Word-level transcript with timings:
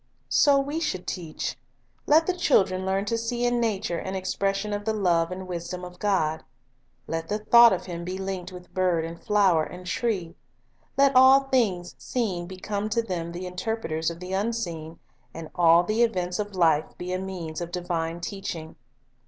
So 0.29 0.57
we 0.59 0.79
should 0.79 1.05
teach. 1.05 1.55
Let 2.07 2.25
the 2.25 2.35
children 2.35 2.87
learn 2.87 3.05
to 3.05 3.19
see 3.19 3.45
in 3.45 3.59
nature 3.61 3.99
an 3.99 4.15
expression 4.15 4.73
of 4.73 4.83
the 4.83 4.95
love 4.95 5.29
and 5.29 5.41
the 5.41 5.45
wisdom 5.45 5.81
of 5.85 6.01
Lessons 6.01 6.01
of 6.01 6.03
Life 6.09 6.13
IO' 6.13 6.37
God; 6.37 6.45
let 7.05 7.27
the 7.27 7.37
thought 7.37 7.71
of 7.71 7.85
Him 7.85 8.03
be 8.03 8.17
linked 8.17 8.51
with 8.51 8.73
bird 8.73 9.05
and 9.05 9.21
flower 9.23 9.63
and 9.63 9.85
tree; 9.85 10.33
let 10.97 11.15
all 11.15 11.41
things 11.41 11.93
seen 11.99 12.47
become 12.47 12.89
to 12.89 13.03
them 13.03 13.31
the 13.31 13.45
interpreters 13.45 14.09
of 14.09 14.19
the 14.19 14.33
unseen, 14.33 14.97
and 15.35 15.51
all 15.53 15.83
the 15.83 16.01
events 16.01 16.39
of 16.39 16.55
life 16.55 16.97
be 16.97 17.13
a 17.13 17.19
means 17.19 17.61
of 17.61 17.71
divine 17.71 18.19
teaching. 18.21 18.77